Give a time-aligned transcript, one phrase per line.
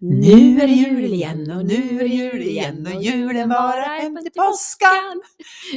[0.00, 4.16] Nu är det jul igen och nu är det jul igen och julen varar hem
[4.22, 5.22] till påskan.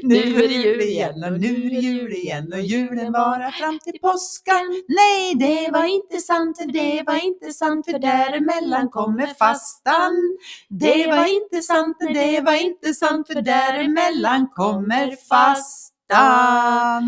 [0.03, 3.79] Nu är det jul igen och nu är det jul igen och julen varar fram
[3.79, 4.83] till påskan.
[4.87, 10.37] Nej, det var inte sant, det var inte sant för däremellan kommer fastan.
[10.69, 17.03] Det var inte sant, det var inte sant för däremellan kommer fastan.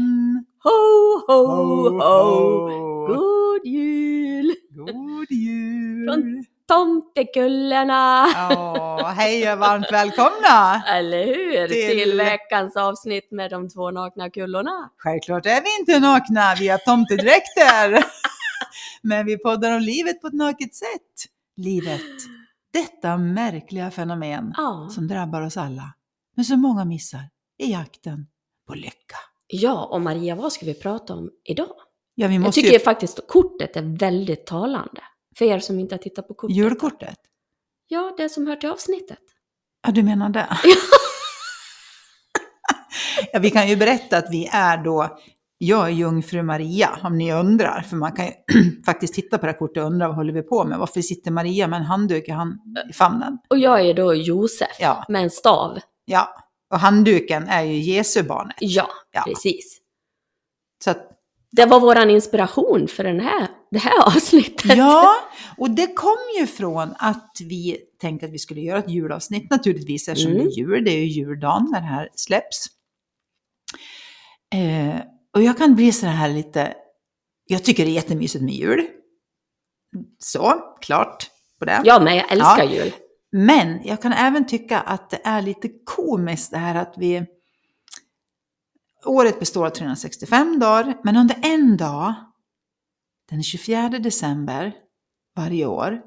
[0.63, 1.89] Ho, ho!
[1.89, 2.67] ho.
[3.07, 4.55] God jul!
[4.71, 6.05] God jul!
[6.05, 8.27] Från Tomtekullarna!
[8.33, 10.83] Ja, hej och varmt välkomna!
[10.87, 11.67] Eller hur?
[11.67, 12.17] Till- Till...
[12.17, 14.89] veckans avsnitt med de två nakna kullorna.
[14.97, 18.03] Självklart är vi inte nakna, vi har tomtedräkter.
[19.01, 21.25] Men vi poddar om livet på ett naket sätt.
[21.57, 22.01] Livet,
[22.73, 24.89] detta märkliga fenomen Ja.
[24.91, 25.93] som drabbar oss alla.
[26.35, 27.21] Men som många missar
[27.59, 28.27] i jakten
[28.67, 29.17] på lycka.
[29.47, 31.75] ja, och Maria, vad ska vi prata om idag?
[32.15, 32.79] Ja, vi Jag tycker ju...
[32.79, 35.01] faktiskt kortet är väldigt talande.
[35.37, 36.55] För er som inte har tittat på kortet.
[36.57, 37.17] Julkortet?
[37.87, 39.19] Ja, det som hör till avsnittet.
[39.87, 40.47] Ja, du menar det?
[43.33, 45.17] ja, vi kan ju berätta att vi är då,
[45.57, 47.81] jag är jungfru Maria, om ni undrar.
[47.81, 48.31] För man kan ju
[48.85, 50.79] faktiskt titta på det här kortet och undra vad håller vi på med?
[50.79, 53.37] Varför sitter Maria med en handduk i, hand, i famnen?
[53.49, 55.05] Och jag är då Josef Ja.
[55.09, 55.77] med en stav.
[56.05, 56.35] Ja,
[56.73, 58.55] och handduken är ju Jesu barnet.
[58.59, 59.23] Ja, Ja.
[59.27, 59.79] precis.
[60.83, 61.09] Så att,
[61.51, 64.77] Det var våran inspiration för den här, det här avsnittet.
[64.77, 65.13] ja,
[65.57, 70.07] och det kom ju från att vi tänkte att vi skulle göra ett julavsnitt naturligtvis
[70.07, 70.43] eftersom Mm.
[70.45, 72.65] det är jul, det är ju juldagen när det här släpps.
[74.55, 74.99] Eh,
[75.35, 76.73] och jag kan bli så här lite,
[77.45, 78.87] jag tycker det är jättemysigt med jul.
[80.19, 81.29] Så, klart
[81.59, 81.81] på det.
[81.85, 82.71] Ja, men jag älskar Ja.
[82.71, 82.93] jul.
[83.31, 87.25] Men jag kan även tycka att det är lite komiskt det här att vi...
[89.05, 92.13] Året består av 365 dagar, men under en dag,
[93.33, 94.73] den 24 december
[95.35, 96.01] varje år,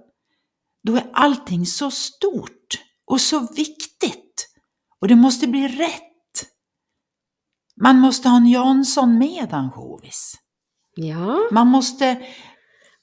[0.83, 4.49] då är allting så stort och så viktigt.
[5.01, 6.03] Och det måste bli rätt.
[7.83, 10.35] Man måste ha en Jansson med ansjovis.
[10.95, 11.39] Ja.
[11.51, 12.27] Man måste,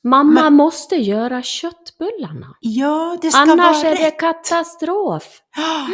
[0.03, 2.55] Mamma Men- måste göra köttbullarna.
[2.59, 4.19] ja det ska Annars vara är det rätt.
[4.19, 5.41] katastrof.
[5.57, 5.87] Ja.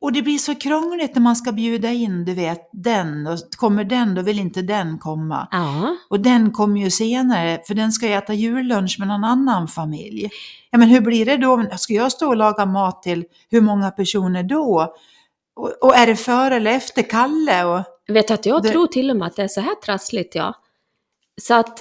[0.00, 3.26] Och det blir så krångligt när man ska bjuda in, du vet, den.
[3.26, 5.48] Och kommer den, då vill inte den komma.
[5.50, 5.96] Ja.
[6.10, 10.30] Och den kommer ju senare, för den ska ju äta jullunch med någon annan familj.
[10.70, 11.66] Ja, men hur blir det då?
[11.76, 14.94] Ska jag stå och laga mat till hur många personer då?
[15.56, 17.64] Och, och är det före eller efter Kalle?
[17.64, 20.34] Och, Vet att jag Det- tror till och med att det är så här trassligt,
[20.34, 20.54] ja.
[21.42, 21.78] Så att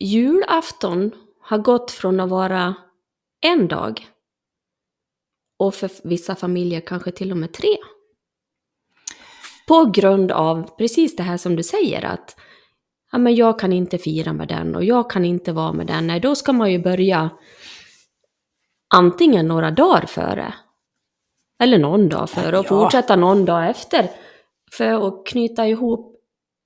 [0.00, 1.10] julafton
[1.42, 2.74] har gått från att vara
[3.40, 4.08] en dag
[5.58, 7.76] och för vissa familjer kanske till och med tre.
[9.68, 12.36] På grund av precis det här som du säger att
[13.12, 16.06] ja, men jag kan inte fira med den och jag kan inte vara med den.
[16.06, 17.30] Nej, då ska man ju börja
[18.94, 20.54] antingen några dagar före
[21.62, 22.68] eller någon dag före och Ja.
[22.68, 24.10] fortsätta någon dag efter
[24.72, 26.07] för att knyta ihop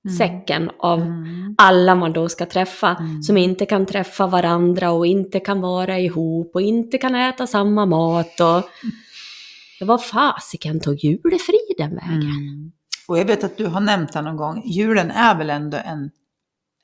[0.05, 0.17] Mm.
[0.17, 1.55] säcken av Mm.
[1.57, 3.23] alla man då ska träffa Mm.
[3.23, 7.85] som inte kan träffa varandra och inte kan vara ihop och inte kan äta samma
[7.85, 8.69] mat och
[9.79, 12.21] Ja, vad fasiken tog julefriden vägen?
[12.21, 12.71] Mm.
[13.07, 16.11] Och jag vet att du har nämnt det någon gång, julen är väl ändå en,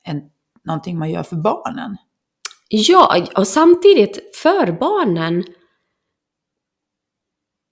[0.04, 0.22] en,
[0.64, 1.96] någonting man gör för barnen?
[2.68, 5.44] Ja, och samtidigt för barnen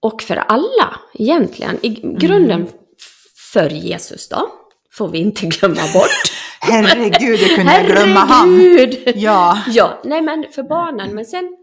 [0.02, 1.78] och för alla egentligen.
[1.82, 1.88] I
[2.18, 2.66] grunden Mm.
[2.98, 4.48] f- för Jesus då,
[4.98, 6.10] får vi inte glömma bort.
[6.60, 8.60] Herregud, det kunde jag glömma han.
[8.60, 9.12] Herregud!
[9.16, 9.58] Ja.
[9.68, 11.54] Ja, nej men för barnen, men sen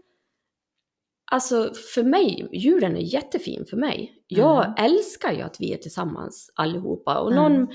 [1.30, 4.12] Alltså för mig, julen är jättefin för mig.
[4.26, 4.74] Jag Mm.
[4.78, 7.18] älskar ju att vi är tillsammans allihopa.
[7.18, 7.42] Och Mm.
[7.52, 7.68] någon,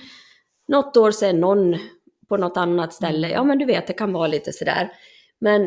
[0.67, 1.77] något år är någon
[2.29, 4.91] på något annat ställe, ja men du vet det kan vara lite sådär.
[5.41, 5.61] Men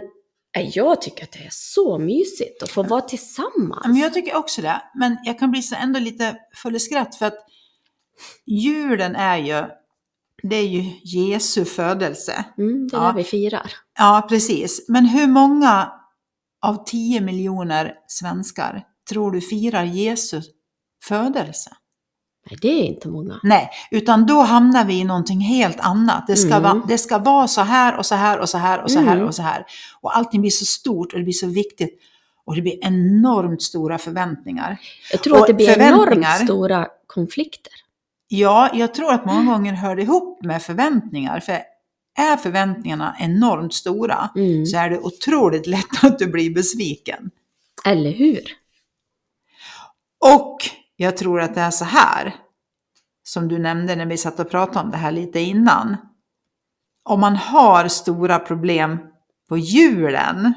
[0.56, 3.86] eh, jag tycker att det är så mysigt att få vara tillsammans.
[3.86, 4.82] Men jag tycker också det.
[4.94, 7.38] Men jag kan bli så ändå lite full i skratt för att
[8.46, 9.62] julen är ju,
[10.50, 12.44] det är ju Jesu födelse.
[12.58, 13.06] Mm, det är Ja.
[13.08, 13.72] det vi firar.
[13.98, 14.84] Ja, precis.
[14.88, 15.92] Men hur många
[16.66, 20.42] av 10 miljoner svenskar tror du firar Jesu
[21.04, 21.70] födelse?
[22.50, 23.40] Nej, det är inte många.
[23.42, 26.26] Nej, utan då hamnar vi i någonting helt annat.
[26.26, 26.62] Det ska, Mm.
[26.62, 29.14] vara, det ska vara så här och så här och så här och så här
[29.16, 29.26] Mm.
[29.28, 29.64] och så här.
[30.00, 32.00] Och allting blir så stort och det blir så viktigt.
[32.46, 34.78] Och det blir enormt stora förväntningar.
[35.12, 37.72] Jag tror att Och det blir enormt stora konflikter.
[38.38, 41.40] Ja, jag tror att många gånger hör det ihop med förväntningar.
[41.40, 41.58] För
[42.18, 44.66] är förväntningarna enormt stora Mm.
[44.66, 47.30] så är det otroligt lätt att du blir besviken.
[47.84, 48.42] Eller hur?
[50.20, 50.56] Och
[50.96, 52.34] jag tror att det är så här,
[53.24, 55.96] som du nämnde när vi satt och pratade om det här lite innan.
[57.02, 58.98] Om man har stora problem
[59.48, 60.54] på julen,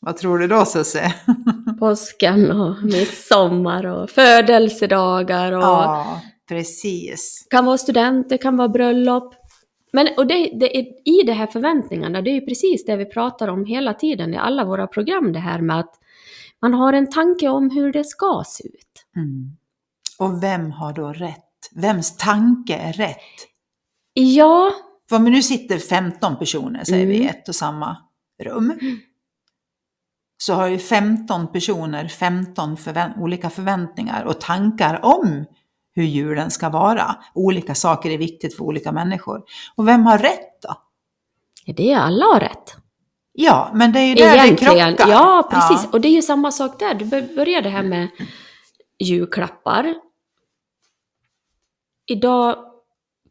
[0.00, 1.14] Vad tror du då Susie?
[1.78, 7.46] Påsken och midsommar och födelsedagar och Ja, precis.
[7.50, 9.34] kan vara student, det kan vara bröllop.
[9.92, 13.04] Men och det, det är, i de här förväntningarna, det är ju precis det vi
[13.06, 15.94] pratar om hela tiden i alla våra program, det här med att
[16.62, 19.06] man har en tanke om hur det ska se ut.
[19.16, 19.56] Mm.
[20.18, 21.44] Och vem har då rätt?
[21.74, 23.16] Vems tanke är rätt?
[24.14, 24.70] Ja,
[25.08, 27.28] För om nu sitter 15 personer, säger vi, i Mm.
[27.30, 27.96] ett och samma
[28.42, 28.72] rum.
[30.42, 35.44] Så har ju 15 personer 15 förvä- olika förväntningar och tankar om
[35.94, 37.16] hur julen ska vara.
[37.34, 39.42] Olika saker är viktigt för olika människor.
[39.76, 40.74] Och vem har rätt då?
[41.76, 42.76] det är alla har rätt.
[43.32, 44.96] Ja, men det är ju där det Egentligen.
[44.96, 45.12] krockar.
[45.12, 45.92] Ja, precis.
[45.92, 46.94] Och det är ju samma sak där.
[46.94, 48.08] Du bör- börjar det här med
[48.98, 49.94] julklappar.
[52.06, 52.56] Idag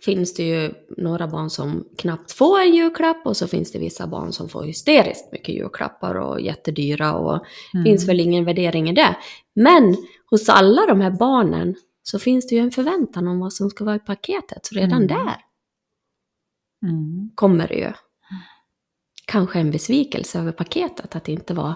[0.05, 4.07] finns det ju några barn som knappt får en julklapp och så finns det vissa
[4.07, 7.83] barn som får hysteriskt mycket julklappar och jättedyra och Mm.
[7.83, 9.15] finns väl ingen värdering i det.
[9.55, 9.97] Men
[10.29, 13.85] hos alla de här barnen så finns det ju en förväntan om vad som ska
[13.85, 14.65] vara i paketet.
[14.65, 15.07] Så redan Mm.
[15.07, 15.35] där
[16.83, 17.31] Mm.
[17.35, 17.91] kommer det ju
[19.25, 21.73] kanske en besvikelse över paketet, att det inte var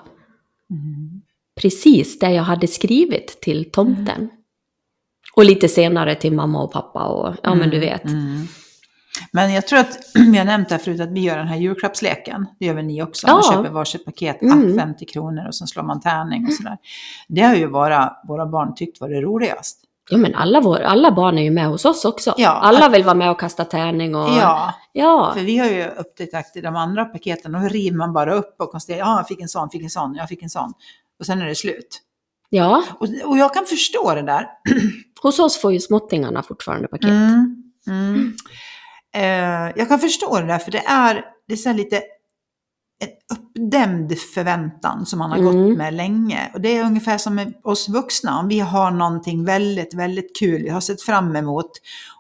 [0.69, 1.21] Mm.
[1.55, 4.29] precis det jag hade skrivit till tomten.
[5.35, 8.05] Och lite senare till mamma och pappa och ja men du vet.
[8.05, 8.47] Mm.
[9.31, 11.57] Men jag tror att, vi har nämnt det här förut, att vi gör den här
[11.57, 12.45] julklappsleken.
[12.59, 13.27] Det gör väl ni också?
[13.27, 13.51] Man Ja.
[13.51, 14.73] köper varsitt paket, Mm.
[14.77, 16.77] ah, 50 kronor och så slår man tärning och sådär.
[17.27, 19.79] Det har ju våra, våra barn tyckt var det roligast.
[20.09, 22.33] Ja men alla, vår, alla barn är ju med hos oss också.
[22.37, 22.49] Ja.
[22.49, 24.29] Alla vill vara med och kasta tärning och...
[24.29, 25.31] Ja, Ja.
[25.37, 28.71] för vi har ju upptäckt i de andra paketen, då river man bara upp och
[28.71, 30.73] konstaterar, ja, jag fick en sån, fick en sån, jag fick en sån.
[31.19, 32.01] Och sen är det slut.
[32.57, 32.83] Ja.
[32.99, 34.47] Och, och jag kan förstå det där.
[35.21, 37.09] Hos oss får ju småttingarna fortfarande paket.
[37.09, 37.63] Mm.
[37.87, 38.33] Mm.
[39.15, 42.03] Eh, jag kan förstå det där, för det är, det är så lite
[42.99, 45.67] en uppdämd förväntan som man har Mm.
[45.69, 46.51] gått med länge.
[46.53, 50.61] Och det är ungefär som med oss vuxna, om vi har någonting väldigt, väldigt kul
[50.63, 51.71] vi har sett fram emot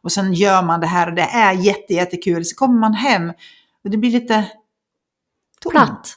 [0.03, 3.29] och sen gör man det här och det är jätte, jättekul, så kommer man hem
[3.83, 4.45] och det blir lite
[5.61, 5.73] tomt.
[5.73, 6.15] Platt.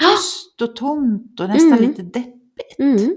[0.00, 1.84] Tyst och tomt och nästan Mm.
[1.90, 2.37] lite deppigt.
[2.78, 3.16] Mm.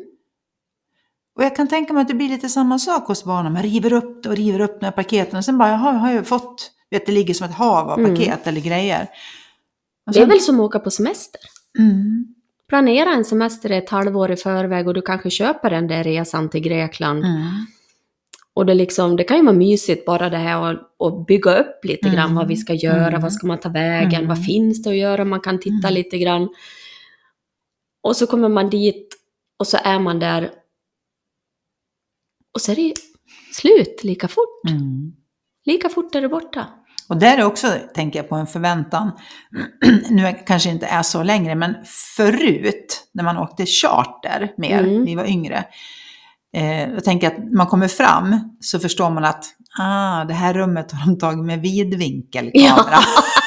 [1.35, 3.53] Och jag kan tänka mig att det blir lite samma sak hos barnen.
[3.53, 6.11] Man river upp det och river upp de här paketen och sen bara, jaha, har
[6.11, 8.15] jag fått, vet det ligger som ett hav av Mm.
[8.15, 9.01] paket eller grejer.
[10.07, 11.41] Och Det är sen- väl som att åka på semester.
[11.79, 12.35] Mm,
[12.69, 16.61] Planera en semester ett halvår i förväg och du kanske köper den där resan till
[16.61, 17.23] Grekland.
[17.25, 17.41] mm,
[18.53, 22.09] Och det, liksom, det kan ju vara mysigt bara det här att, bygga upp lite
[22.09, 22.35] grann Mm.
[22.35, 23.21] vad vi ska göra, Mm.
[23.21, 24.27] vad ska man ta vägen, Mm.
[24.27, 25.93] vad finns det att göra, man kan titta Mm.
[25.93, 26.49] lite grann.
[28.03, 29.07] Och så kommer man dit
[29.61, 30.51] och så är man där
[32.53, 32.93] och så är det
[33.53, 34.69] slut lika fort.
[34.69, 35.11] mm.
[35.65, 36.67] Lika fort är det borta.
[37.09, 39.11] Och där är också, tänker jag på en förväntan,
[40.09, 41.75] nu kanske inte är så längre, men
[42.17, 45.05] förut när man åkte charter mer, Mm.
[45.05, 45.65] vi var yngre,
[46.55, 49.45] eh, jag tänker att man kommer fram så förstår man att
[49.79, 52.99] ah, det här rummet har de tagit med vidvinkelkamera.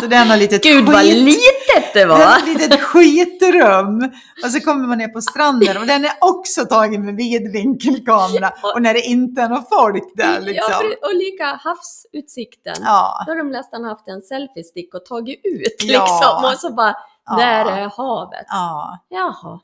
[0.00, 2.36] så det är litet Gud vad skit- litet det var!
[2.36, 4.10] ett litet skitrum.
[4.44, 8.52] Och så kommer man ner på stranden och den är också tagen med vidvinkelkamera.
[8.74, 10.72] Och när det inte är någon folk där Ja, liksom.
[10.72, 12.74] för- och lika havsutsikten.
[12.84, 16.02] Ja, Då har de nästan haft en selfiestick och tagit ut Ja.
[16.02, 16.44] liksom.
[16.52, 16.96] Och så bara,
[17.30, 17.36] Ja.
[17.36, 18.46] där är havet.
[18.48, 18.98] ja.
[19.08, 19.60] Jaha.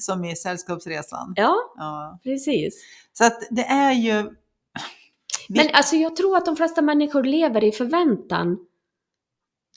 [0.00, 1.32] Som i Sällskapsresan.
[1.36, 2.18] Ja, Ja.
[2.24, 2.74] precis.
[3.12, 4.30] Så att det är ju...
[5.48, 8.56] Men alltså jag tror att de flesta människor lever i förväntan.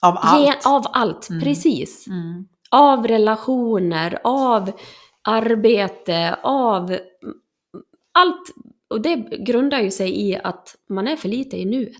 [0.04, 0.42] Av allt.
[0.46, 1.42] Ge, av allt, Mm.
[1.44, 2.08] precis.
[2.08, 2.48] Mm.
[2.72, 4.72] Av relationer, av
[5.28, 6.98] arbete, av
[8.14, 8.54] allt.
[8.90, 11.96] Och det grundar ju sig i att man är för lite i nuet.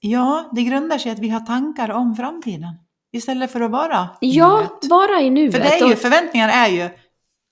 [0.00, 2.74] Ja, det grundar sig i att vi har tankar om framtiden.
[3.12, 4.90] Istället för att vara i Ja, nuet.
[4.90, 5.52] vara i nuet.
[5.54, 6.88] För det är ju, förväntningar är ju...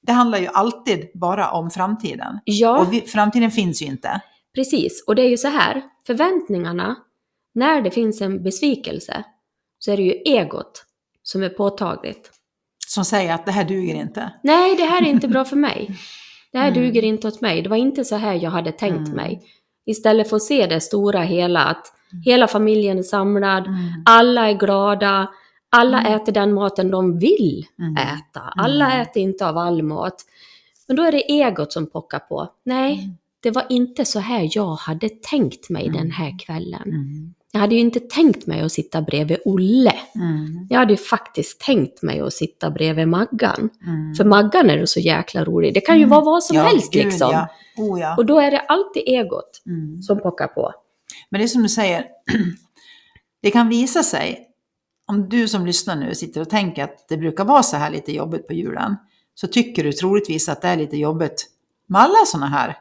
[0.06, 2.38] Det handlar ju alltid bara om framtiden.
[2.44, 4.20] ja, Och vi, framtiden finns ju inte.
[4.54, 5.04] precis.
[5.06, 6.96] Och det är ju så här, förväntningarna,
[7.54, 9.24] när det finns en besvikelse,
[9.84, 10.84] så är det ju egot
[11.22, 12.30] som är påtagligt.
[12.86, 14.30] Som säger att det här duger inte.
[14.42, 15.90] Nej, det här är inte bra för mig.
[16.52, 16.82] Det här Mm.
[16.82, 17.62] duger inte åt mig.
[17.62, 19.10] Det var inte så här jag hade tänkt Mm.
[19.16, 19.42] mig.
[19.86, 21.92] Istället för att se det stora hela, att
[22.24, 23.78] hela familjen är samlad, Mm.
[24.06, 25.28] alla är glada,
[25.70, 26.12] alla Mm.
[26.20, 27.96] äter den maten de vill Mm.
[27.96, 28.40] äta.
[28.56, 29.00] Alla Mm.
[29.02, 30.16] äter inte av all mat.
[30.86, 32.48] Men då är det egot som pockar på.
[32.64, 33.16] Nej, Mm.
[33.42, 35.96] det var inte så här jag hade tänkt mig Mm.
[35.98, 36.82] den här kvällen.
[37.54, 39.94] Jag hade ju inte tänkt mig att sitta bredvid Olle.
[40.14, 40.66] Mm.
[40.70, 43.70] Jag hade ju faktiskt tänkt mig att sitta bredvid Maggan.
[43.86, 44.14] Mm.
[44.14, 45.74] För Maggan är så jäkla rolig.
[45.74, 46.10] Det kan ju Mm.
[46.10, 47.30] vara vad som Ja, helst gud, liksom.
[47.32, 47.48] Ja.
[47.76, 48.16] Oh, ja.
[48.16, 50.02] Och då är det alltid egot Mm.
[50.02, 50.72] som pockar på.
[51.30, 52.04] Men det är som du säger,
[53.42, 54.46] det kan visa sig
[55.08, 58.12] om du som lyssnar nu sitter och tänker att det brukar vara så här lite
[58.12, 58.96] jobbigt på julen,
[59.34, 61.46] så tycker du troligtvis att det är lite jobbigt
[61.86, 62.76] med alla sådana här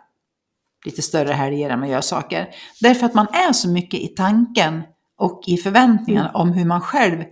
[0.85, 2.47] lite större helger där man gör saker.
[2.81, 4.83] Därför att man är så mycket i tanken
[5.17, 6.41] och i förväntningarna Mm.
[6.41, 7.23] om hur man själv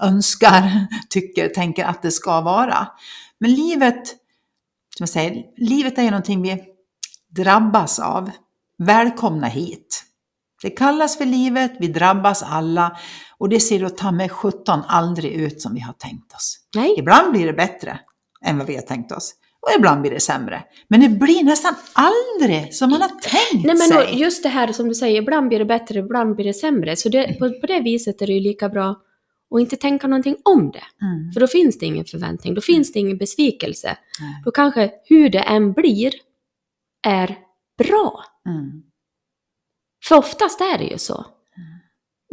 [0.00, 2.88] önskar, tycker, tänker att det ska vara.
[3.40, 4.08] Men livet,
[4.96, 6.64] som jag säger, livet är ju någonting vi
[7.36, 8.30] drabbas av.
[8.78, 10.02] Välkomna hit.
[10.62, 12.96] Det kallas för livet, vi drabbas alla
[13.38, 16.58] och det ser då ta med 17 aldrig ut som vi har tänkt oss.
[16.76, 17.98] Nej, Ibland blir det bättre
[18.44, 19.32] än vad vi har tänkt oss
[19.66, 20.64] och ibland blir det sämre.
[20.88, 24.20] Men det blir nästan aldrig som man har tänkt Nej men sig.
[24.20, 26.96] just det här som du säger, ibland blir det bättre, ibland blir det sämre.
[26.96, 29.02] Så det, på, på det viset är det ju lika bra
[29.54, 31.04] att inte tänka någonting om det.
[31.06, 31.32] Mm.
[31.32, 33.96] För då finns det ingen förväntning, då finns det ingen besvikelse.
[34.20, 34.42] Nej.
[34.44, 36.12] Då kanske hur det än blir
[37.06, 37.38] är
[37.78, 38.24] bra.
[38.46, 38.82] Mm.
[40.04, 41.26] För oftast är det ju så.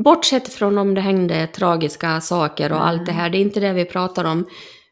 [0.03, 3.73] Bortsett från om det hängde tragiska saker och allt det här, det är inte det
[3.73, 4.45] vi pratar om.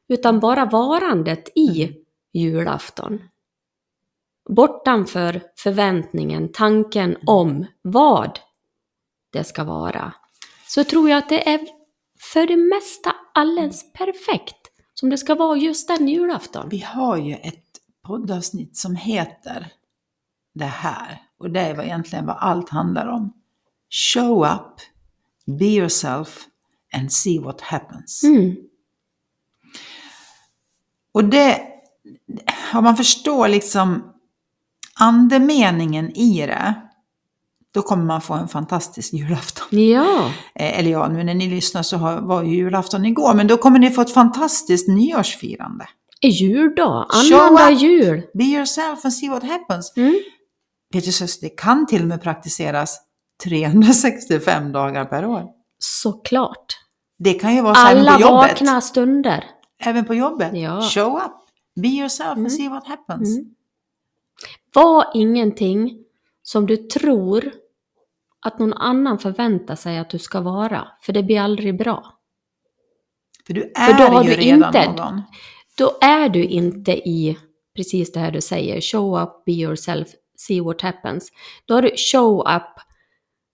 [0.09, 1.91] Utan bara varandet i
[2.33, 3.21] julafton.
[4.49, 8.39] Bortanför förväntningen, tanken om vad
[9.31, 10.13] det ska vara.
[10.67, 11.67] Så tror jag att det är
[12.33, 14.57] för det mesta alldeles perfekt.
[14.93, 16.69] Som det ska vara just den julafton.
[16.69, 17.65] Vi har ju ett
[18.07, 19.67] poddavsnitt som heter
[20.53, 21.21] det här.
[21.37, 23.33] Och det är vad egentligen vad allt handlar om.
[24.13, 24.81] Show up,
[25.59, 26.45] be yourself
[26.93, 28.23] and see what happens.
[28.23, 28.55] Mm.
[31.11, 31.70] Och det,
[32.73, 34.03] om man förstår liksom
[34.99, 36.73] andemeningen i det,
[37.73, 39.67] då kommer man få en fantastisk julafton.
[39.79, 43.47] Ja, Eh, Eller ja, nu när ni lyssnar så har- var ju julafton igår, men
[43.47, 45.85] då kommer ni få ett fantastiskt nyårsfirande.
[46.23, 47.81] juldag, Show annandag up.
[47.81, 48.21] jul.
[48.33, 49.93] Be yourself and see what happens.
[49.97, 50.19] Mm.
[51.11, 52.99] Så det kan till och med praktiseras
[53.43, 55.45] 365 dagar per år.
[55.79, 56.65] Såklart.
[57.19, 58.51] Det kan ju vara så även Alla på jobbet.
[58.61, 59.43] vakna stunder.
[59.83, 60.51] Även på jobbet.
[60.53, 60.81] Ja.
[60.81, 61.31] Show up,
[61.75, 62.45] be yourself Mm.
[62.45, 63.37] and see what happens.
[63.37, 63.49] Mm.
[64.73, 66.03] Var ingenting
[66.43, 67.51] som du tror
[68.45, 72.17] att någon annan förväntar sig att du ska vara, för det blir aldrig bra.
[73.47, 75.21] För du För då är har ju du redan inte- någon.
[75.77, 77.37] Då är du inte i
[77.75, 81.31] precis det här du säger, show up, be yourself, see what happens.
[81.65, 82.81] Då har du show up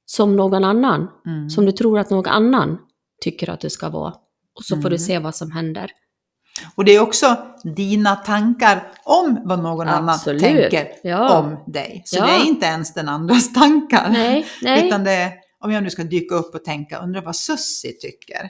[0.05, 1.49] som någon annan, Mm.
[1.49, 2.77] som du tror att någon annan
[3.21, 4.13] tycker att du ska vara.
[4.55, 4.99] Och så får du Mm.
[4.99, 5.91] se vad som händer.
[6.75, 7.37] Och det är också
[7.75, 10.43] dina tankar om vad någon Absolut.
[10.43, 11.39] annan tänker Ja.
[11.39, 12.01] om dig.
[12.05, 12.25] Så Ja.
[12.25, 14.09] det är inte ens den andras tankar.
[14.09, 14.87] Nej, nej.
[14.87, 18.49] Utan det är, om jag nu ska dyka upp och tänka, undrar vad Sussi tycker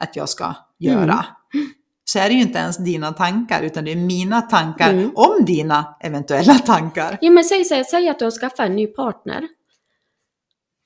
[0.00, 1.26] att jag ska göra.
[1.54, 1.66] Mm.
[2.04, 5.10] Så är det ju inte ens dina tankar, utan det är mina tankar Mm.
[5.14, 7.18] om dina eventuella tankar.
[7.20, 9.48] Ja, men säg, säg, säg att du har skaffat en ny partner.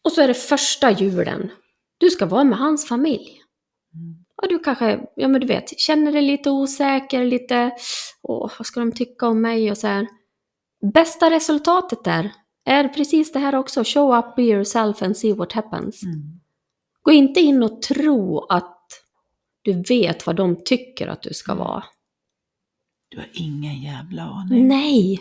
[0.04, 1.50] Och så är det första julen.
[1.98, 3.40] Du ska vara med hans familj.
[3.94, 4.24] Mm.
[4.42, 7.70] Och du kanske, ja men du vet, känner dig lite osäker, lite,
[8.22, 10.06] åh, vad ska de tycka om mig och så här.
[10.94, 12.32] Bästa resultatet där
[12.64, 16.02] är precis det här också, show up, be yourself and see what happens.
[16.02, 16.40] Mm.
[17.02, 18.74] Gå inte in och tro att
[19.62, 21.64] du vet vad de tycker att du ska Mm.
[21.64, 21.84] vara.
[23.08, 24.68] Du har ingen jävla aning.
[24.68, 25.20] Nej!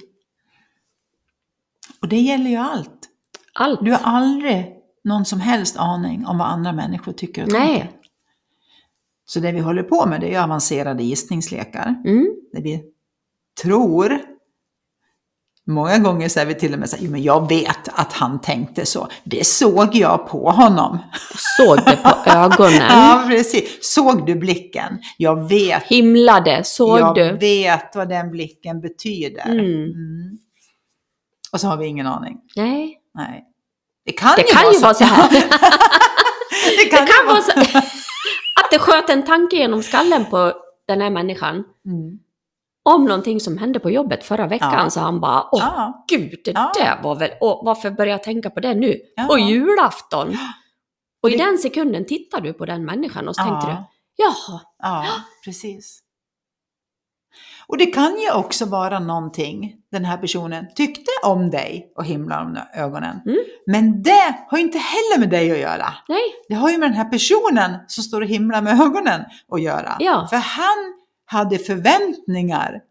[2.01, 3.09] Och det gäller ju allt.
[3.53, 3.85] Allt.
[3.85, 7.79] Du har aldrig någon som helst aning om vad andra människor tycker och Nej.
[7.79, 7.96] tänker.
[9.29, 11.95] Så det vi håller på med det är avancerade gissningslekar.
[12.05, 12.27] Mm.
[12.53, 12.83] Där vi
[13.61, 14.19] tror,
[15.67, 18.41] många gånger är vi till och med så här, "Jo, men jag vet att han
[18.41, 19.07] tänkte så.
[19.23, 20.97] Det såg jag på honom.
[21.57, 22.81] Såg det på ögonen.
[22.89, 23.93] Ja, precis.
[23.93, 24.99] Såg du blicken?
[25.17, 25.83] Jag vet.
[25.83, 27.31] Himlade, såg jag du?
[27.37, 29.45] vet vad den blicken betyder.
[29.45, 29.59] Mm.
[29.65, 30.37] Mm.
[31.51, 32.37] Och så har vi ingen aning.
[32.55, 32.97] Nej.
[33.13, 33.43] Nej.
[34.05, 35.29] Det kan, Det ju, kan vara ju vara så här.
[35.31, 35.39] det
[36.77, 37.51] Det kan, ju kan vara så
[38.67, 40.53] att det sköt en tanke genom skallen på
[40.87, 42.19] den här människan Mm.
[42.85, 44.73] om någonting som hände på jobbet förra veckan.
[44.73, 44.89] Ja.
[44.89, 46.71] Så han bara, åh Ja, gud, det Ja.
[46.75, 48.99] där var väl, åh, varför börjar jag tänka på det nu?
[49.15, 49.23] Ja.
[49.23, 50.37] På julafton.
[51.23, 53.85] Och i Det- den sekunden tittar du på den människan och så tänkte du, ja,
[54.15, 55.05] jaha, ja,
[55.45, 55.99] precis.
[57.69, 62.41] Och det kan ju också vara någonting den här personen tyckte om dig och himlar
[62.45, 63.19] om ögonen.
[63.25, 63.37] Mm.
[63.67, 65.93] Men det har ju inte heller med dig att göra.
[66.07, 69.21] nej, Det har ju med den här personen som står och himlar med ögonen
[69.51, 69.95] att göra.
[69.99, 70.27] Ja.
[70.29, 70.93] För han
[71.25, 72.81] hade förväntningar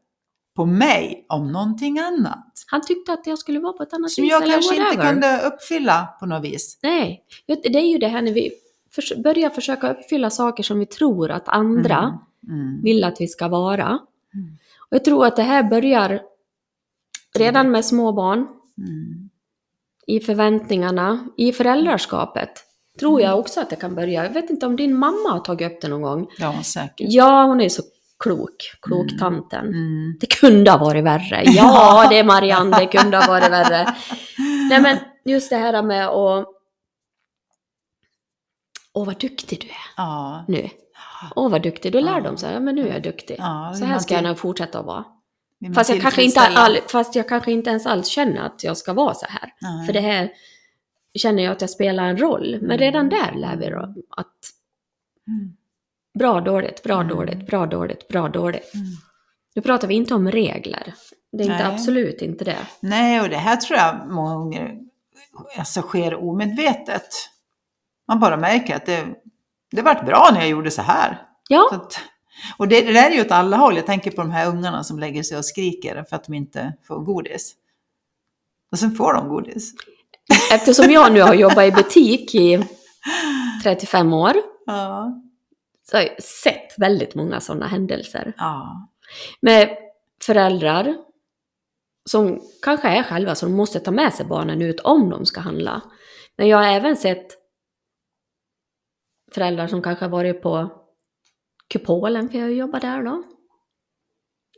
[0.56, 2.52] på mig om någonting annat.
[2.70, 4.84] han tyckte att jag skulle vara på ett annat Som vis jag eller kanske inte
[4.96, 5.12] whatever.
[5.12, 6.78] kunde uppfylla på något vis.
[6.82, 8.50] Nej, det är ju det här när vi
[9.24, 12.18] börjar försöka uppfylla saker som vi tror att andra
[12.48, 12.60] Mm.
[12.60, 12.82] Mm.
[12.82, 13.84] vill att vi ska vara.
[13.86, 14.56] Mm.
[14.90, 16.22] Och jag tror att det här börjar
[17.38, 18.46] redan med små barn,
[18.78, 19.30] Mm.
[20.06, 22.50] i förväntningarna, i föräldraskapet.
[22.98, 24.24] Tror jag också att det kan börja.
[24.24, 26.26] Jag vet inte om din mamma har tagit upp det någon gång.
[26.38, 27.06] Ja, säkert.
[27.10, 27.82] Ja, hon är så
[28.18, 28.56] klok.
[28.82, 29.66] Kloktanten.
[29.66, 30.16] Mm.
[30.20, 31.42] Det kunde ha varit värre.
[31.46, 33.94] Ja, det är Marianne, det kunde ha varit värre.
[34.70, 36.46] Nej men just det här med att...
[38.94, 40.44] Åh vad duktig du är Ja.
[40.48, 40.68] nu.
[41.36, 41.92] Åh vad duktig.
[41.92, 42.20] Då lär Ja.
[42.20, 43.36] de sig, ja men nu är jag duktig.
[43.38, 45.04] Ja, Så här ska jag nog fortsätta att vara.
[45.74, 48.92] Fast jag, kanske inte all, fast jag kanske inte ens alls känner att jag ska
[48.92, 49.52] vara så här.
[49.60, 49.86] Nej.
[49.86, 50.30] För det här
[51.18, 52.50] känner jag att jag spelar en roll.
[52.60, 52.78] Men Mm.
[52.78, 54.26] redan där lär vi då att
[55.28, 55.56] Mm.
[56.18, 57.08] bra, dåligt, bra, Mm.
[57.08, 58.74] dåligt, bra, dåligt, bra, dåligt.
[58.74, 58.86] Mm.
[59.54, 60.94] Nu pratar vi inte om regler.
[61.32, 61.74] Det är inte Nej.
[61.74, 62.58] absolut inte det.
[62.80, 64.78] Nej, och det här tror jag många gånger
[65.58, 67.08] alltså, sker omedvetet.
[68.08, 69.04] Man bara märker att det,
[69.70, 71.22] det vart bra när jag gjorde så här.
[71.48, 72.00] Ja, Så att,
[72.56, 73.76] och det, det där är ju åt alla håll.
[73.76, 76.72] Jag tänker på de här ungarna som lägger sig och skriker för att de inte
[76.86, 77.54] får godis.
[78.72, 79.72] Och sen får de godis.
[80.52, 82.64] eftersom jag nu har jobbat i butik i
[83.62, 84.32] 35 år
[84.66, 85.12] Ja.
[85.90, 88.32] så har jag sett väldigt många sådana händelser.
[88.36, 88.88] Ja.
[89.40, 89.76] Med
[90.24, 90.96] föräldrar
[92.10, 95.80] som kanske är själva som måste ta med sig barnen ut om de ska handla.
[96.36, 97.26] Men jag har även sett
[99.32, 100.70] föräldrar som kanske har varit på
[101.68, 103.24] Kupolen, för jag jobbar där då.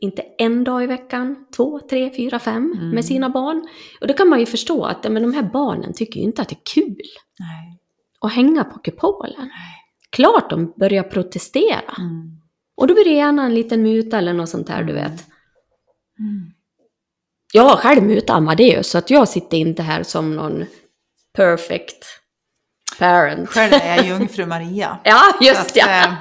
[0.01, 2.89] Inte en dag i veckan, två, tre, fyra, fem Mm.
[2.89, 3.67] med sina barn.
[4.01, 6.49] Och då kan man ju förstå att men de här barnen tycker ju inte att
[6.49, 7.01] det är kul
[7.39, 7.79] Nej.
[8.21, 9.49] att hänga på Kupolen.
[10.09, 11.95] Klart de börjar protestera.
[11.97, 12.41] Mm.
[12.77, 15.25] Och då blir det gärna en liten muta eller något sånt där, du vet.
[16.19, 16.51] Mm.
[17.53, 20.65] Jag har själv mutat Amadeus, så att jag sitter inte här som någon
[21.33, 22.18] perfect
[22.99, 23.49] parent.
[23.49, 24.97] Själv är jag jungfru Maria.
[25.03, 25.87] Ja, just att, ja.
[25.87, 26.13] eh,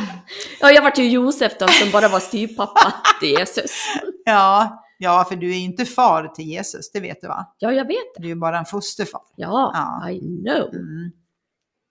[0.60, 0.70] ja.
[0.70, 3.70] Jag vart ju Josef då, som bara var styvpappa till Jesus.
[4.24, 7.54] ja, ja, för du är inte far till Jesus, det vet du va?
[7.58, 8.22] Ja, jag vet det.
[8.22, 9.20] Du är ju bara en fosterfar.
[9.36, 9.70] Ja,
[10.02, 10.10] Ja.
[10.10, 10.68] I know.
[10.74, 11.10] Mm.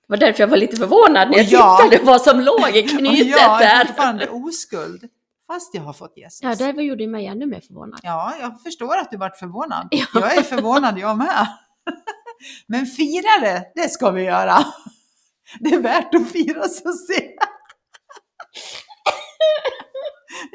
[0.07, 2.81] Det var därför jag var lite förvånad när jag jag- tittade vad som låg i
[2.83, 3.85] Och knytet jag är där.
[3.85, 5.03] fortfarande oskuld,
[5.47, 6.39] fast jag har fått Jesus.
[6.41, 7.99] Ja, det var- gjorde mig ännu mer förvånad.
[8.03, 9.87] Ja, jag förstår att du varit förvånad.
[9.91, 10.05] Ja.
[10.13, 11.47] Jag är förvånad jag med.
[12.67, 14.65] Men fira det, det ska vi göra.
[15.59, 17.29] Det är värt att fira så se.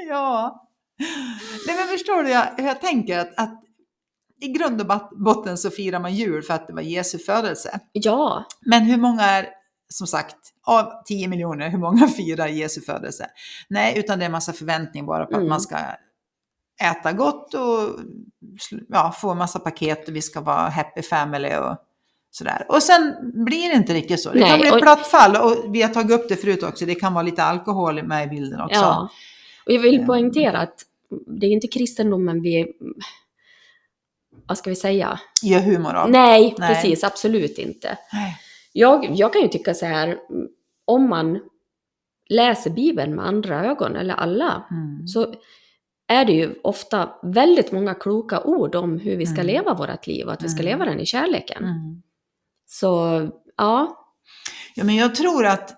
[0.09, 0.64] Ja.
[1.66, 3.62] Nej men förstår du, jag, jag tänker att, att
[4.40, 7.81] i grund och botten så firar man jul för att det var Jesu födelse.
[7.92, 9.48] Ja, Men hur många är,
[9.88, 13.27] som sagt, av 10 miljoner, hur många firar Jesu födelse?
[13.68, 15.42] Nej, utan det är en massa förväntning bara på Mm.
[15.42, 15.77] att man ska
[16.82, 18.00] äta gott och
[18.88, 21.76] ja, få en massa paket och vi ska vara happy family och
[22.30, 22.66] sådär.
[22.68, 23.14] Och sen
[23.44, 24.30] blir det inte riktigt så.
[24.32, 26.62] Det Nej, kan bli ett och- platt fall och vi har tagit upp det förut
[26.62, 26.86] också.
[26.86, 28.80] Det kan vara lite alkohol med i bilden också.
[28.80, 29.08] ja.
[29.66, 30.84] Och jag vill poängtera att
[31.26, 32.72] det är inte kristendomen vi...
[34.46, 35.20] Vad ska vi säga?
[35.42, 36.10] Gör humor av.
[36.10, 36.74] Nej, Nej.
[36.74, 37.98] precis, absolut inte.
[38.12, 38.36] Nej.
[38.72, 40.18] Jag, jag kan ju tycka så här,
[40.84, 41.40] om man
[42.28, 45.06] läser Bibeln med andra ögon, eller alla, Mm.
[45.06, 45.34] så
[46.09, 49.47] är det ju ofta väldigt många kloka ord om hur vi ska Mm.
[49.47, 50.64] leva vårt liv och att vi ska Mm.
[50.73, 51.64] leva den i kärleken.
[51.64, 52.03] Mm.
[52.66, 52.88] Så
[53.57, 54.05] ja,
[54.75, 55.75] Ja, men jag tror att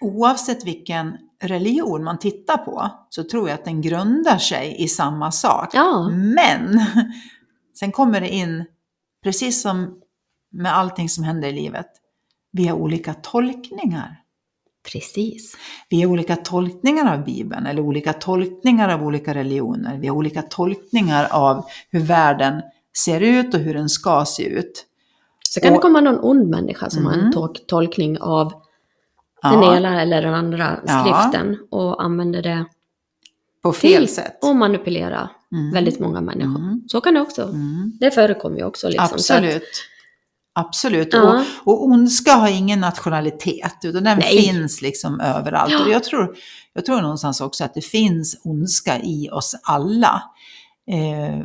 [0.00, 5.32] oavsett vilken religion man tittar på så tror jag att den grundar sig i samma
[5.32, 5.68] sak.
[5.72, 6.80] ja, Men
[7.78, 8.64] sen kommer det in,
[9.22, 10.00] precis som
[10.52, 11.86] med allting som händer i livet,
[12.52, 14.19] vi har olika tolkningar.
[14.92, 15.56] Precis.
[15.88, 19.98] Vi har olika tolkningar av Bibeln eller olika tolkningar av olika religioner.
[19.98, 22.62] Vi har olika tolkningar av hur världen
[23.04, 24.86] ser ut och hur den ska se ut.
[25.48, 27.32] Så kan det Och- komma någon ond människa som har en Mm.
[27.32, 28.52] tol- tolkning av
[29.42, 31.04] den Ja, ena eller den andra Ja.
[31.04, 32.64] skriften och använder det
[33.62, 34.44] på fel till sätt.
[34.44, 35.70] att manipulera Mm.
[35.72, 36.58] väldigt många människor.
[36.60, 36.82] Mm.
[36.86, 37.42] Så kan det också.
[37.42, 37.92] Mm.
[38.00, 38.88] Det förekommer ju också.
[38.88, 39.08] Liksom.
[39.08, 39.62] Så att- Absolut.
[40.60, 41.08] Absolut.
[41.12, 41.44] Ja.
[41.64, 44.42] Och, och ondska har ingen nationalitet, utan den Nej.
[44.42, 45.72] finns liksom överallt.
[45.72, 45.84] Ja.
[45.84, 46.36] Och jag tror,
[46.72, 50.22] jag tror någonstans också att det finns ondska i oss alla.
[50.90, 51.44] Eh,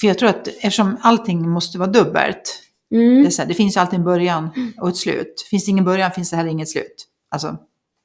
[0.00, 3.30] för jag tror att eftersom allting måste vara dubbelt, det, mm.
[3.30, 5.46] så här, det finns alltid en början och ett slut.
[5.50, 7.06] Finns det ingen början finns det heller inget slut.
[7.30, 7.56] Alltså,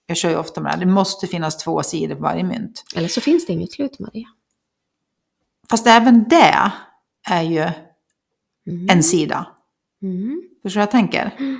[0.08, 2.84] jag kör ju ofta med det här, det måste finnas två sidor på varje mynt.
[2.96, 4.28] Eller så finns det inget slut, Maria.
[5.70, 6.72] Fast även det
[7.30, 7.70] är ju
[8.68, 8.89] Mm.
[8.89, 9.48] en sida.
[10.04, 10.42] Mm.
[10.63, 11.36] Förstår jag tänker?
[11.39, 11.60] Mm.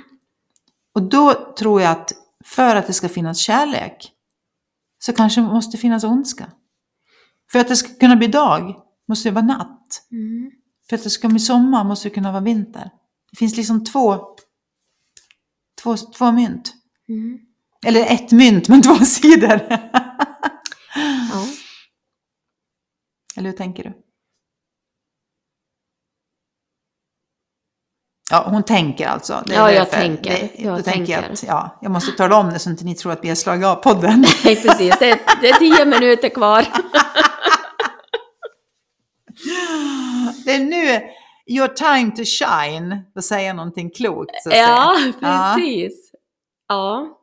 [0.94, 2.12] Och då tror jag att
[2.44, 4.12] för att det ska finnas kärlek
[4.98, 6.52] så kanske det måste finnas ondska.
[7.52, 8.74] För att det ska kunna bli dag
[9.08, 10.06] måste det vara natt.
[10.10, 10.50] Mm.
[10.88, 12.90] För att det ska bli sommar måste det kunna vara vinter.
[13.30, 14.18] Det finns liksom två,
[15.82, 16.74] två, två mynt.
[17.08, 17.38] Mm.
[17.86, 19.60] Eller ett mynt men två sidor.
[21.30, 21.46] Ja.
[23.36, 24.03] Eller hur tänker du?
[28.34, 29.42] Ja, hon tänker alltså.
[29.46, 30.30] Det är Ja, jag tänker.
[30.30, 32.84] Det, Jag då tänker jag att, ja, jag måste tala om det så att inte
[32.84, 34.20] ni tror att vi har slagit av podden.
[34.44, 34.98] Nej, precis.
[34.98, 36.64] Det är, det är tio minuter kvar.
[40.44, 41.00] Det är nu
[41.46, 44.42] your time to shine, för att säga någonting klokt.
[44.42, 45.12] Så att Ja, säga.
[45.20, 45.54] Ja.
[45.56, 46.10] precis.
[46.68, 47.18] Ja.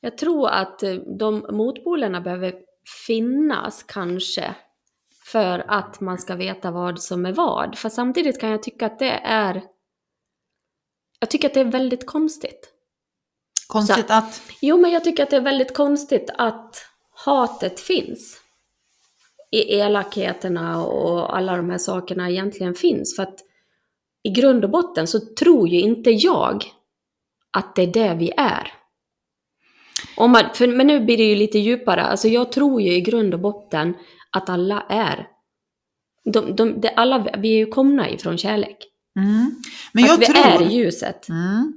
[0.00, 2.54] Jag tror att eh, de motpolerna behöver
[3.06, 4.54] finnas kanske
[5.32, 7.78] för att man ska veta vad som är vad.
[7.78, 9.62] För samtidigt kan jag tycka att det är
[11.20, 12.68] jag tycker att det är väldigt konstigt.
[13.66, 14.42] Konstigt att...
[14.60, 16.84] Jo, men jag tycker att det är väldigt konstigt att
[17.24, 18.40] hatet finns.
[19.50, 23.16] I elakheterna och alla de här sakerna egentligen finns.
[23.16, 23.38] För att
[24.22, 26.64] i grund och botten så tror ju inte jag
[27.50, 28.72] att det är det vi är.
[30.16, 32.02] Om man, för, men nu blir det ju lite djupare.
[32.02, 33.94] Alltså jag tror ju i grund och botten
[34.30, 35.26] att alla är.
[36.24, 38.76] De, de, de, alla, vi är ju komna ifrån kärlek.
[39.16, 39.62] Mm.
[39.92, 40.46] Men att jag vi tror...
[40.46, 41.28] är ljuset.
[41.28, 41.72] Mm.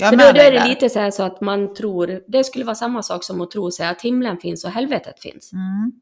[0.00, 0.68] Men då, då är det där.
[0.68, 3.86] lite så så att man tror, det skulle vara samma sak som att tro sig
[3.86, 5.52] att himlen finns och helvetet finns.
[5.52, 5.92] Mm.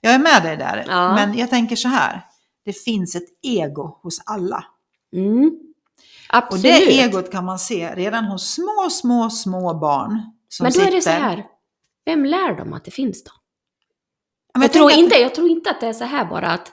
[0.00, 0.84] Jag är med dig där.
[0.88, 1.14] Ja.
[1.14, 2.26] Men jag tänker så här.
[2.64, 4.64] Det finns ett ego hos alla.
[5.16, 5.46] Mm.
[5.48, 6.62] Och Absolut.
[6.62, 10.20] det egot kan man se redan hos små, små, små barn.
[10.48, 11.44] Som Men då är det så sitter- här,
[12.04, 13.30] vem lär dem att det finns då?
[14.54, 16.72] Men Jag, tror att- inte, jag tror inte att det är så här bara att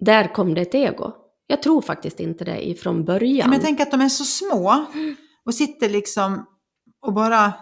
[0.00, 1.12] där kom det ett ego.
[1.46, 3.50] Jag tror faktiskt inte det ifrån början.
[3.50, 4.84] Men jag tänker att de är så små
[5.44, 6.46] och sitter liksom
[7.06, 7.52] och bara,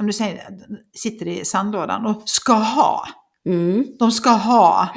[0.00, 0.48] om du säger,
[0.96, 3.06] sitter i sandlådan och ska ha.
[3.46, 3.86] mm.
[3.98, 4.88] De ska ha.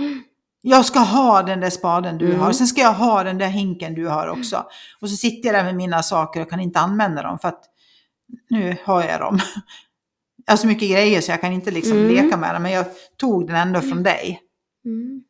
[0.61, 2.39] Jag ska ha den där spaden du Mm.
[2.39, 2.51] har.
[2.51, 4.65] Sen ska jag ha den där hinken du har också.
[5.01, 7.63] Och så sitter jag där med mina saker och kan inte använda dem för att
[8.49, 9.39] nu har jag dem.
[10.47, 12.07] Jag har så mycket grejer så jag kan inte liksom Mm.
[12.11, 12.63] leka med dem.
[12.63, 12.85] Men jag
[13.17, 14.41] tog den ändå från dig.
[14.85, 15.23] Mm.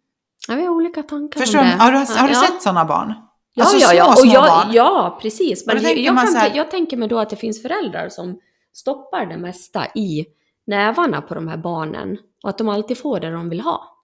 [0.47, 1.71] Ja, vi har olika tankar Förstår om det.
[1.71, 2.41] Har du, har du ja.
[2.41, 3.13] sett sådana barn?
[3.53, 4.03] Ja, Alltså ja, ja.
[4.03, 4.73] små, Och små jag, barn.
[4.73, 5.65] ja, precis.
[5.65, 8.39] Men jag, man kan, här- jag tänker mig då att det finns föräldrar som
[8.73, 10.25] stoppar det mesta i
[10.67, 14.03] nävarna på de här barnen och att de alltid får det de vill ha.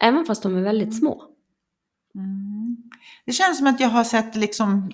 [0.00, 1.22] Även fast de är väldigt små.
[2.14, 2.76] Mm.
[3.26, 4.90] Det känns som att jag har sett liksom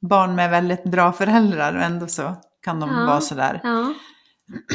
[0.00, 3.06] barn med väldigt bra föräldrar och ändå så kan de Ja.
[3.06, 3.60] vara sådär.
[3.62, 3.94] Ja.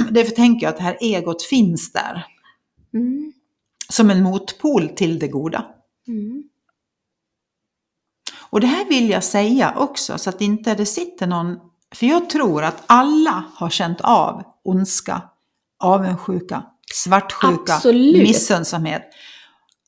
[0.10, 2.26] Därför tänker jag att det här egot finns där.
[2.94, 3.34] Mm.
[3.90, 5.66] Som en motpol till det goda.
[6.08, 6.44] Mm.
[8.50, 11.60] Och det här vill jag säga också så att inte det sitter någon,
[11.96, 15.22] för jag tror att alla har känt av ondska,
[15.80, 18.28] avundsjuka, svartsjuka, Absolut.
[18.28, 19.04] missunnsamhet.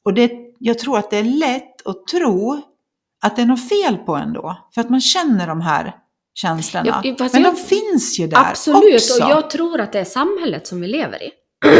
[0.03, 2.61] Och det, jag tror att det är lätt att tro
[3.21, 5.95] att det är något fel på ändå, för att man känner de här
[6.41, 6.87] känslorna.
[7.03, 9.23] Ja, Men jag- de finns ju där Absolut, också.
[9.23, 11.31] och jag tror att det är samhället som vi lever i.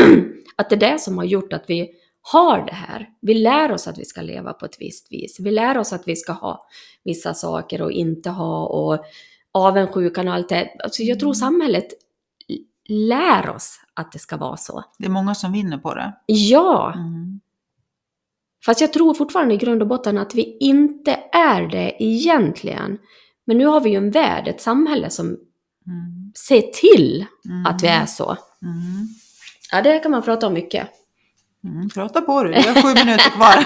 [0.56, 1.90] att det är det som har gjort att vi
[2.22, 3.10] har det här.
[3.22, 5.40] Vi lär oss att vi ska leva på ett visst vis.
[5.40, 6.68] Vi lär oss att vi ska ha
[7.04, 9.06] vissa saker och inte ha och
[9.52, 10.70] avundsjukan och allt det.
[10.84, 11.88] Alltså jag tror samhället
[12.50, 12.58] l-
[12.90, 14.84] lär oss att det ska vara så.
[15.00, 16.14] Det är många som vinner på det.
[16.26, 17.40] Ja, Mm.
[18.66, 22.98] fast jag tror fortfarande i grund och botten att vi inte är det egentligen.
[23.50, 25.26] Men nu har vi ju en värld, ett samhälle som
[25.88, 26.32] Mm.
[26.36, 27.66] ser till Mm.
[27.66, 28.38] att vi är så.
[28.62, 29.08] Mm.
[29.72, 30.88] Ja, det kan man prata om mycket.
[31.64, 31.90] Mm.
[31.90, 33.66] Prata på du, du har sju minuter kvar.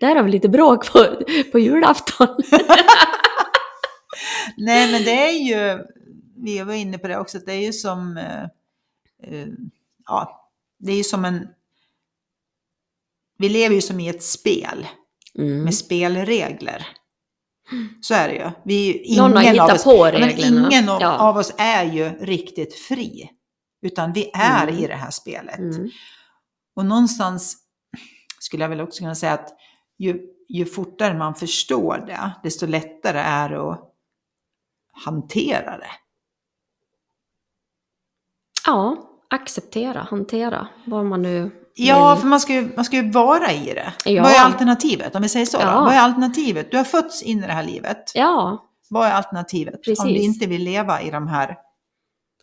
[0.00, 2.28] Där har vi lite bråk på, på julafton.
[4.56, 5.84] Nej, men det är ju,
[6.36, 8.42] vi var inne på det också, det är ju som, eh,
[9.22, 9.46] eh,
[10.06, 11.48] ja, det är ju som en,
[13.38, 14.86] vi lever ju som i ett spel
[15.38, 15.64] Mm.
[15.64, 16.86] med spelregler.
[18.00, 18.50] Så är det ju.
[18.64, 20.68] Vi, är ju- Någon har ingen av hittat oss, på Ja, men reglerna.
[20.72, 21.18] ingen av, Ja.
[21.18, 23.30] av oss är ju riktigt fri.
[23.82, 24.78] Utan vi är Mm.
[24.78, 25.58] i det här spelet.
[25.58, 25.88] Mm.
[26.76, 27.56] Och någonstans
[28.40, 29.48] skulle jag väl också kunna säga att
[29.98, 33.94] ju, ju fortare man förstår det, desto lättare är det att
[35.04, 35.90] hantera det.
[38.66, 38.96] Ja,
[39.30, 42.20] acceptera, hantera, vad man nu Ja, vill.
[42.20, 43.92] för man ska, ju, man ska ju vara i det.
[44.10, 44.22] Ja.
[44.22, 45.14] Vad är alternativet?
[45.14, 45.62] Om vi säger så då.
[45.64, 45.80] Ja.
[45.84, 46.70] Vad är alternativet?
[46.70, 48.12] Du har fötts in i det här livet.
[48.14, 49.74] Ja, Vad är alternativet?
[49.84, 50.00] Precis.
[50.00, 51.56] Om du inte vill leva i de här...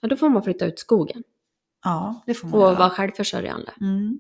[0.02, 1.24] ja, då får man flytta ut skogen
[1.84, 2.80] Ja, det får man och göra.
[2.80, 3.72] vara självförsörjande.
[3.82, 4.20] Mm.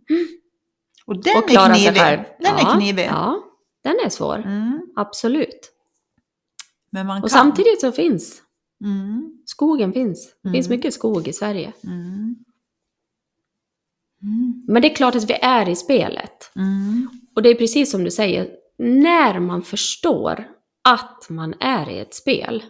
[1.05, 2.25] Och den och klara är sig knivig.
[2.39, 3.05] Den ja, är knivig.
[3.11, 3.39] Ja,
[3.83, 4.35] den är svår.
[4.37, 4.81] Mm.
[4.95, 5.71] Absolut.
[6.91, 7.39] Men man Och kan.
[7.39, 8.41] samtidigt så finns,
[8.83, 9.37] Mm.
[9.45, 10.35] skogen finns.
[10.43, 10.77] Det finns Mm.
[10.77, 11.73] mycket skog i Sverige.
[11.83, 12.35] Mm.
[14.25, 14.63] Mm.
[14.67, 16.51] Men det är klart att vi är i spelet.
[16.55, 17.09] Mm.
[17.35, 20.47] Och det är precis som du säger, när man förstår
[20.89, 22.63] att man är i ett spel,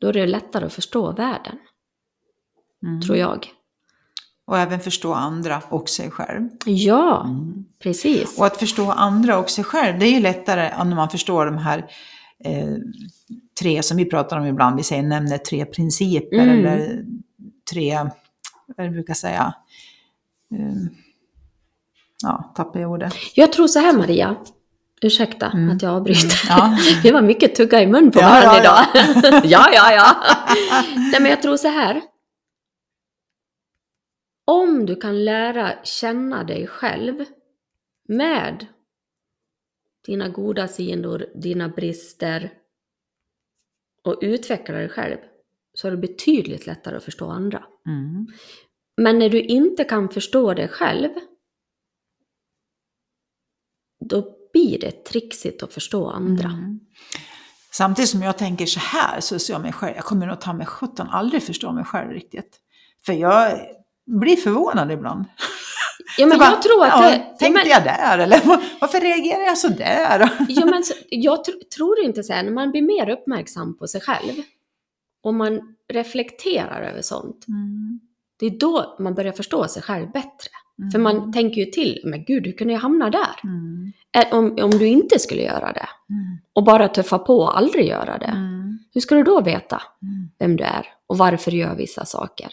[0.00, 1.58] då är det lättare att förstå världen,
[2.86, 3.00] Mm.
[3.02, 3.48] tror jag.
[4.46, 6.48] Och även förstå andra och sig själv.
[6.66, 7.64] Ja, Mm.
[7.82, 8.38] precis.
[8.38, 11.58] Och att förstå andra och sig själv, det är ju lättare när man förstår de
[11.58, 11.90] här
[12.44, 12.76] eh,
[13.60, 14.76] tre som vi pratar om ibland.
[14.76, 16.58] Vi säger nämner tre principer Mm.
[16.58, 17.04] eller
[17.72, 17.98] tre,
[18.76, 19.54] jag brukar säga,
[20.54, 20.74] eh,
[22.22, 23.14] ja, tappade jag ordet.
[23.34, 24.36] Jag tror så här Maria,
[25.02, 25.76] ursäkta Mm.
[25.76, 26.38] att jag avbryter.
[26.48, 26.78] Ja.
[27.02, 28.86] Det var mycket tugga i mun på Ja, varandra ja,
[29.22, 29.44] idag.
[29.44, 30.16] ja, ja, ja.
[30.96, 32.02] Nej, men jag tror så här.
[34.44, 37.24] Om du kan lära känna dig själv
[38.08, 38.66] med
[40.06, 42.50] dina goda sidor, dina brister
[44.04, 45.16] och utveckla dig själv
[45.74, 47.64] så är det betydligt lättare att förstå andra.
[47.86, 48.26] Mm.
[48.96, 51.10] Men när du inte kan förstå dig själv,
[54.04, 56.48] då blir det trixigt att förstå andra.
[56.48, 56.80] Mm.
[57.72, 60.52] Samtidigt som jag tänker så här så ser jag mig själv, jag kommer nog ta
[60.52, 62.60] mig sjutton aldrig förstå mig själv riktigt.
[63.06, 63.60] För jag
[64.06, 65.24] blir förvånad ibland.
[66.18, 67.16] Ja, men bara, jag tror att ja, det...
[67.38, 68.18] Tänkte men, jag där?
[68.18, 68.40] Eller
[68.80, 70.30] varför reagerar jag så där?
[70.48, 73.86] ja, men så, jag tr tror inte så här, när man blir mer uppmärksam på
[73.86, 74.34] sig själv
[75.22, 78.00] och man reflekterar över sånt, Mm.
[78.40, 80.50] det är då man börjar förstå sig själv bättre.
[80.78, 80.90] Mm.
[80.90, 83.40] För man tänker ju till, men gud, hur kunde jag hamna där?
[83.44, 83.92] Mm.
[84.32, 86.38] Om, om du inte skulle göra det Mm.
[86.52, 88.78] och bara tuffa på och aldrig göra det, Mm.
[88.94, 90.30] hur ska du då veta Mm.
[90.38, 92.48] vem du är och varför du gör vissa saker?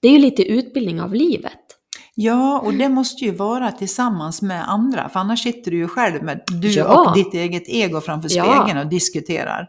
[0.00, 1.58] Det är ju lite utbildning av livet.
[2.14, 6.22] Ja, och det måste ju vara tillsammans med andra, för annars sitter du ju själv
[6.22, 7.08] med du Ja.
[7.10, 8.44] och ditt eget ego framför Ja.
[8.44, 9.68] spegeln och diskuterar.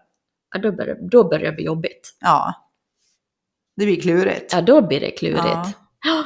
[0.51, 2.17] Ja, då, börjar, då börjar det bli jobbigt.
[2.19, 2.53] Ja,
[3.77, 4.53] det blir klurigt.
[4.53, 5.45] Ja, då blir det klurigt.
[5.45, 6.23] Ja.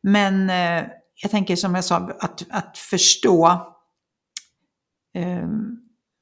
[0.00, 0.84] Men eh,
[1.22, 3.46] jag tänker som jag sa, att, att förstå.
[5.14, 5.48] Eh,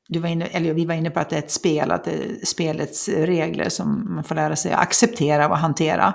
[0.09, 2.11] du var inne, eller vi var inne på att det är ett spel, att det
[2.11, 6.15] är spelets regler som man får lära sig att acceptera och hantera.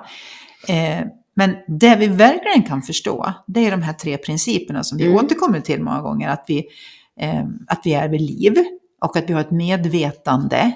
[0.67, 1.05] Eh,
[1.36, 5.17] men det vi verkligen kan förstå, det är de här tre principerna som vi Mm.
[5.17, 6.29] återkommer till många gånger.
[6.29, 6.67] Att vi,
[7.19, 8.53] eh, att vi är vid liv
[9.01, 10.71] och att vi har ett medvetande.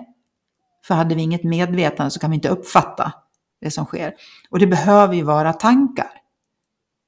[0.87, 3.13] För hade vi inget medvetande så kan vi inte uppfatta
[3.61, 4.13] det som sker.
[4.49, 6.11] Och det behöver ju vara tankar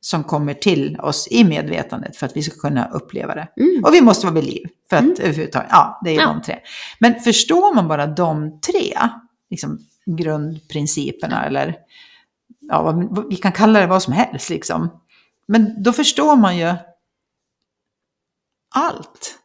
[0.02, 3.48] som kommer till oss i medvetandet för att vi ska kunna uppleva det.
[3.58, 3.84] Mm.
[3.84, 5.16] Och vi måste vara vid liv för att Mm.
[5.20, 6.28] överhuvudtaget, ja det är Ja.
[6.28, 6.60] de tre.
[7.00, 8.94] Men förstår man bara de tre
[9.50, 11.76] liksom, grundprinciperna eller
[12.60, 12.92] ja,
[13.30, 15.02] vi kan kalla det vad som helst liksom.
[15.48, 16.74] Men då förstår man ju
[18.76, 19.40] allt.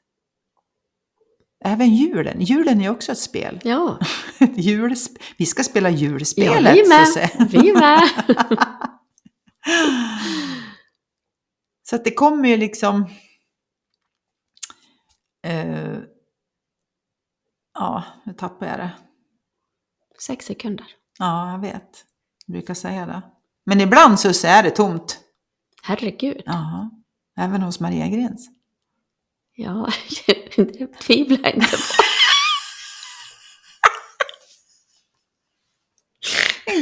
[1.68, 2.40] Även julen.
[2.40, 3.60] Julen är också ett spel.
[3.64, 3.98] Ja,
[4.40, 6.74] Ett julsp- vi ska spela ja julspelet.
[6.76, 7.02] vi så med.
[7.02, 7.30] att säga.
[7.50, 8.08] Vi med.
[11.82, 13.06] Så att det kommer ju liksom...
[15.46, 15.98] Eh,
[17.74, 18.90] ja, nu tappar jag det.
[20.26, 20.86] Sex sekunder.
[21.18, 22.04] Ja, jag vet.
[22.46, 23.22] Jag brukar säga det.
[23.66, 25.20] Men ibland så är det tomt.
[25.82, 26.42] Herregud.
[26.46, 26.90] Ja,
[27.38, 28.48] även hos Maria Grens.
[29.54, 29.88] Ja,
[30.64, 31.82] det tvivlar jag inte på.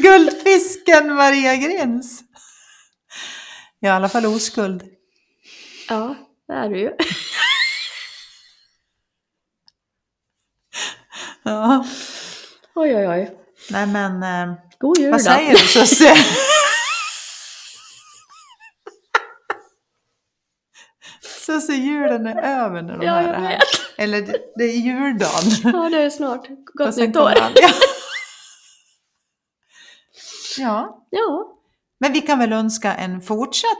[0.02, 2.22] Guldfisken Maria Grens.
[3.78, 4.82] Ja, i alla fall oskuld.
[5.88, 6.14] Ja,
[6.48, 6.90] det är du ju.
[11.42, 11.86] Ja.
[12.74, 13.36] Oj, oj, oj.
[13.70, 15.24] Nej men, eh, God jul vad då.
[15.24, 15.58] säger du
[21.46, 21.60] Susie?
[21.60, 23.58] Susie, julen är över när de Ja, jag det här.
[23.98, 25.50] Eller det, det är juldagen.
[25.64, 26.48] Ja, det är snart.
[26.74, 27.32] Gott nytt år.
[27.36, 27.68] Ja.
[30.58, 31.52] ja, Ja,
[32.00, 33.70] men vi kan väl önska en fortsatt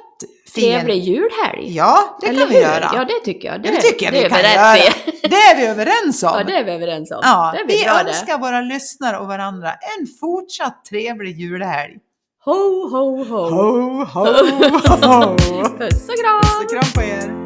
[0.54, 0.62] fin...
[0.64, 1.76] trevlig julhelg.
[1.76, 2.62] Ja, det Eller kan vi hur?
[2.62, 2.90] göra.
[2.94, 3.62] Ja, det tycker jag.
[3.62, 4.76] Det tycker jag vi är kan göra.
[4.78, 4.80] i.
[5.28, 6.30] Det är vi överens om.
[6.34, 7.18] Ja, det är vi överens om.
[7.22, 11.92] Ja, det vi bra önskar våra lyssnare och varandra en fortsatt trevlig julhelg.
[11.94, 12.00] det.
[12.44, 13.50] Ho, ho, ho.
[13.50, 15.36] Ho, ho, ho!
[15.78, 16.42] Puss och kram!
[16.42, 17.45] Puss och kram på er!